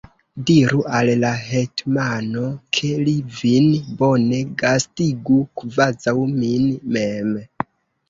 Diru 0.45 0.79
al 0.99 1.11
la 1.23 1.29
hetmano, 1.49 2.47
ke 2.79 2.91
li 3.03 3.15
vin 3.41 3.69
bone 4.03 4.43
gastigu, 4.65 5.41
kvazaŭ 5.63 6.19
min 6.35 6.69
mem. 7.01 7.35